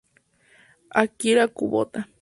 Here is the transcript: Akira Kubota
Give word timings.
Akira 1.01 1.43
Kubota 1.55 1.99